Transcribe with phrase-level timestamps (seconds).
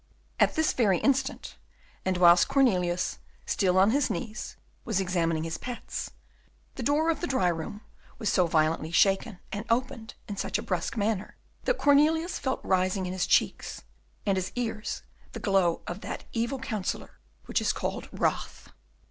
[0.39, 1.57] At this very instant,
[2.03, 6.09] and whilst Cornelius, still on his knees, was examining his pets,
[6.73, 7.81] the door of the dry room
[8.17, 11.35] was so violently shaken, and opened in such a brusque manner,
[11.65, 13.83] that Cornelius felt rising in his cheeks
[14.25, 15.03] and his ears
[15.33, 18.69] the glow of that evil counsellor which is called wrath.